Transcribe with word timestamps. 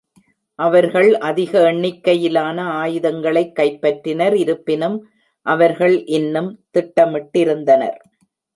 அவர்கள் 0.59 1.09
அதிக 1.19 1.51
எண்ணிக்கையிலான 1.71 2.63
ஆயுதங்களை 2.81 3.43
கைப்பற்றினர், 3.59 4.33
இருப்பினும் 4.33 4.97
அவர்கள் 5.45 5.95
இன்னும் 6.17 6.51
திட்டமிட்டிருந்தனர். 6.73 7.99